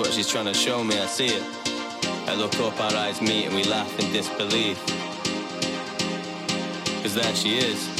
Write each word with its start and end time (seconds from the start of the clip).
what 0.00 0.14
she's 0.14 0.28
trying 0.28 0.46
to 0.46 0.54
show 0.54 0.82
me, 0.82 0.98
I 0.98 1.04
see 1.04 1.26
it. 1.26 1.42
I 2.26 2.34
look 2.34 2.54
up, 2.60 2.80
our 2.80 2.94
eyes 2.94 3.20
meet, 3.20 3.44
and 3.44 3.54
we 3.54 3.64
laugh 3.64 3.98
in 4.00 4.10
disbelief. 4.12 4.78
Cause 7.02 7.14
there 7.14 7.34
she 7.34 7.58
is. 7.58 7.99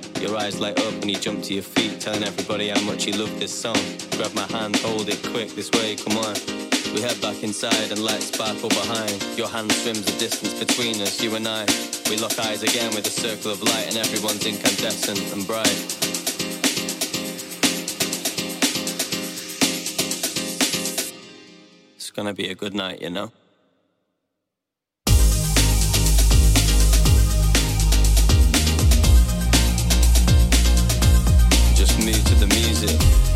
Your 0.21 0.37
eyes 0.37 0.59
light 0.59 0.79
up 0.79 0.93
when 0.99 1.09
you 1.09 1.15
jump 1.15 1.43
to 1.45 1.53
your 1.55 1.63
feet, 1.63 1.99
telling 1.99 2.23
everybody 2.23 2.69
how 2.69 2.79
much 2.81 3.07
you 3.07 3.13
love 3.13 3.39
this 3.39 3.51
song. 3.51 3.75
Grab 4.11 4.31
my 4.35 4.45
hand, 4.55 4.75
hold 4.75 5.09
it 5.09 5.19
quick, 5.23 5.49
this 5.55 5.71
way, 5.71 5.95
come 5.95 6.15
on. 6.17 6.35
We 6.93 7.01
head 7.01 7.19
back 7.21 7.41
inside 7.41 7.89
and 7.89 8.03
lights 8.03 8.27
sparkle 8.27 8.69
behind. 8.69 9.25
Your 9.35 9.47
hand 9.47 9.71
swims 9.71 10.05
the 10.05 10.11
distance 10.19 10.53
between 10.53 11.01
us, 11.01 11.23
you 11.23 11.35
and 11.35 11.47
I. 11.47 11.65
We 12.07 12.17
lock 12.17 12.37
eyes 12.37 12.61
again 12.61 12.93
with 12.93 13.07
a 13.07 13.09
circle 13.09 13.49
of 13.51 13.63
light, 13.63 13.87
and 13.87 13.97
everyone's 13.97 14.45
incandescent 14.45 15.33
and 15.33 15.47
bright. 15.47 15.67
It's 21.95 22.11
gonna 22.11 22.35
be 22.35 22.49
a 22.49 22.55
good 22.55 22.75
night, 22.75 23.01
you 23.01 23.09
know? 23.09 23.31
music. 32.81 33.30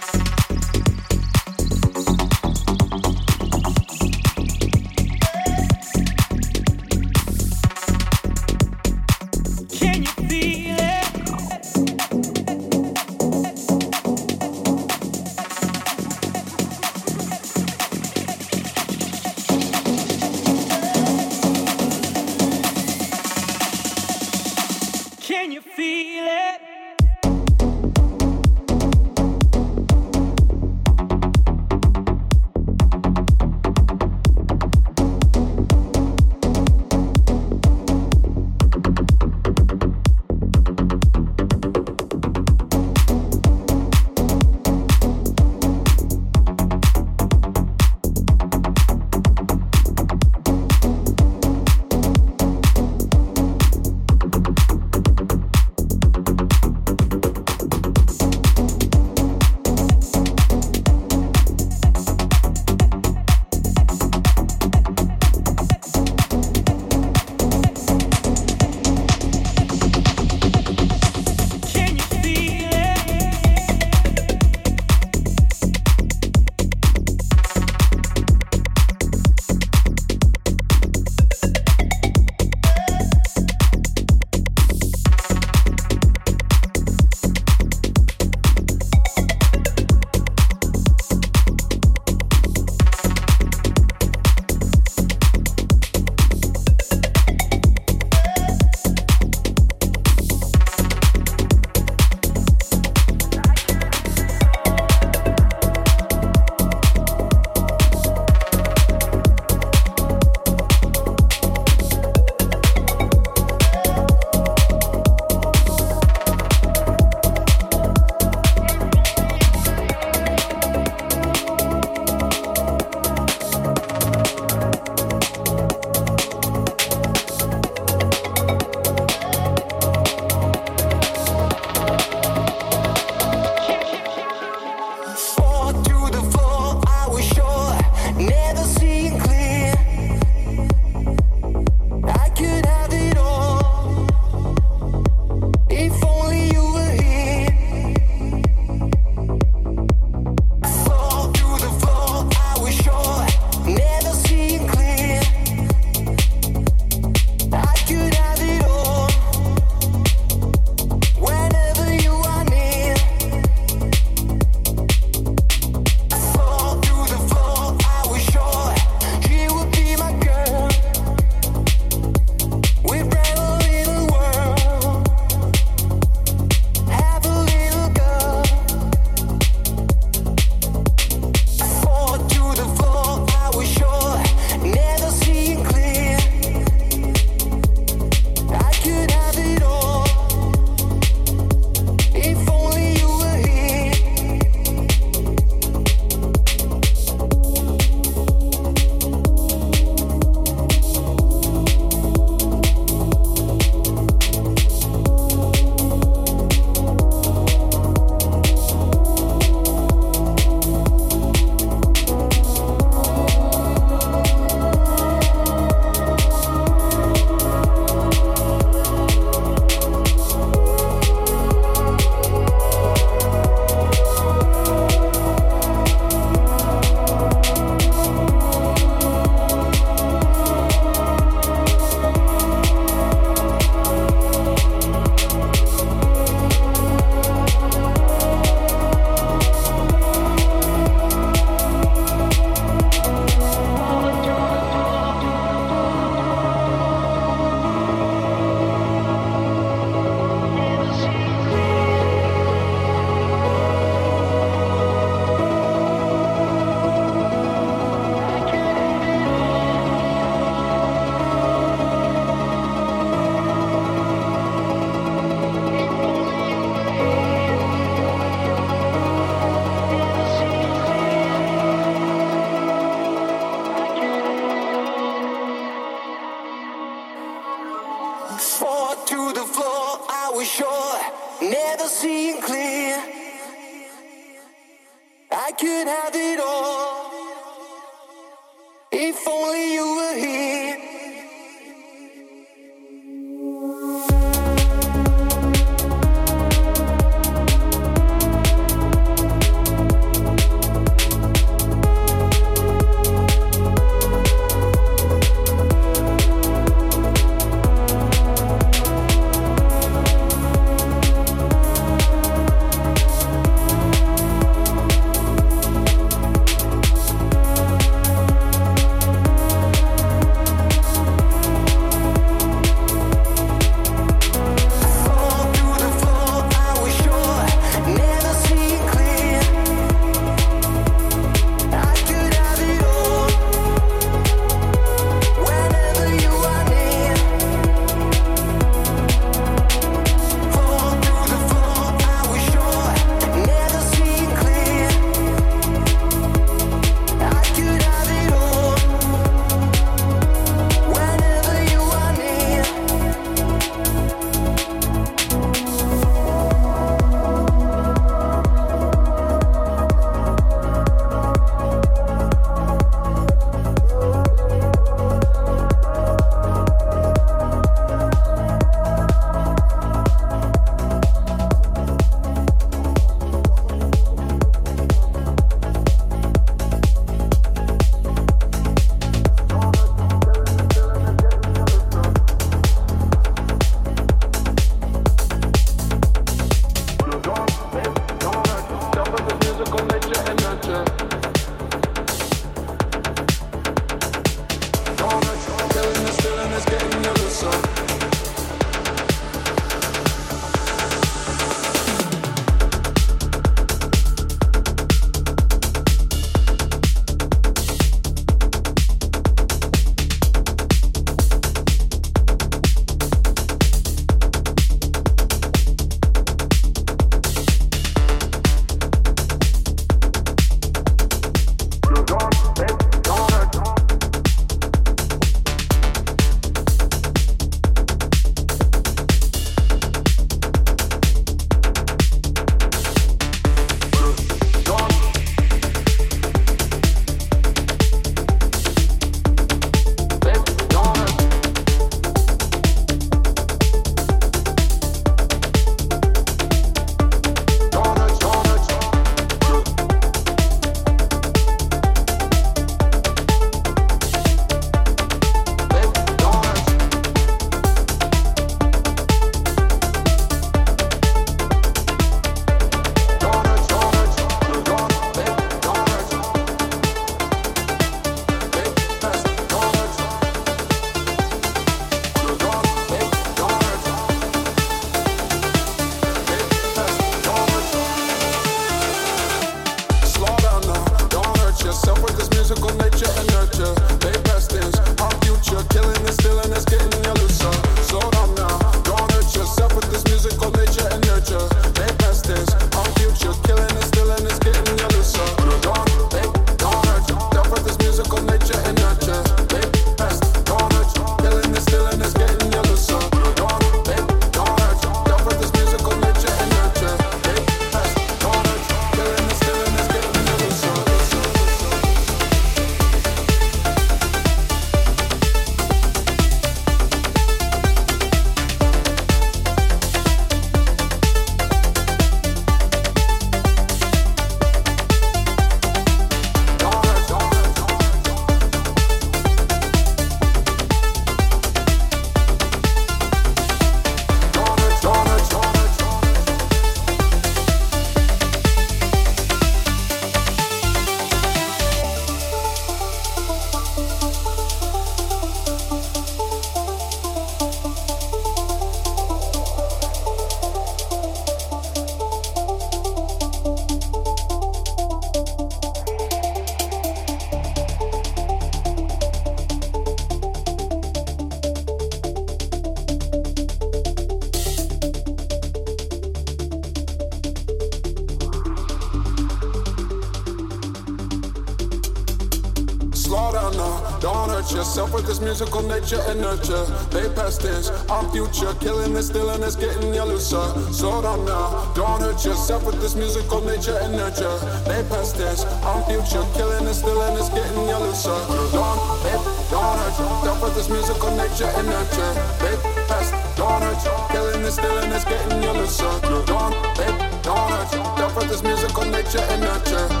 Musical 575.41 575.63
nature 575.63 576.01
and 576.07 576.21
nurture. 576.21 576.65
They 576.91 577.09
past 577.15 577.41
tense, 577.41 577.71
I'm 577.89 578.07
future. 578.11 578.53
Killing 578.59 578.93
this, 578.93 579.07
stealing 579.07 579.41
this, 579.41 579.55
getting 579.55 579.91
you 579.91 580.03
looser. 580.03 580.45
Slow 580.71 581.01
down 581.01 581.25
now. 581.25 581.73
Don't 581.73 581.99
hurt 581.99 582.23
yourself 582.23 582.63
with 582.63 582.79
this 582.79 582.95
musical 582.95 583.41
nature 583.41 583.77
and 583.81 583.93
nurture. 583.93 584.37
They 584.69 584.85
past 584.87 585.15
tense, 585.15 585.43
I'm 585.65 585.81
future. 585.89 586.23
Killing 586.37 586.65
this, 586.65 586.79
stealing 586.79 587.15
this, 587.15 587.29
getting 587.29 587.65
you 587.65 587.77
looser. 587.81 588.21
Don't, 588.53 588.77
they, 589.01 589.17
don't 589.49 589.77
hurt 589.81 589.97
yourself 589.97 590.43
with 590.43 590.53
this 590.53 590.69
musical 590.69 591.09
nature 591.17 591.49
and 591.57 591.67
nurture. 591.67 592.13
They 592.37 592.55
past, 592.85 593.09
don't 593.35 593.61
hurt. 593.65 593.81
Killing 594.11 594.43
this, 594.43 594.55
stealing 594.55 594.89
this, 594.91 595.05
getting 595.05 595.41
you 595.41 595.53
looser. 595.57 595.89
Don't, 596.29 596.53
they, 596.77 596.91
don't 597.25 597.49
hurt 597.49 597.73
yourself 597.73 598.15
with 598.15 598.29
this 598.29 598.43
musical 598.43 598.85
nature 598.85 599.25
and 599.33 599.41
nurture. 599.41 600.00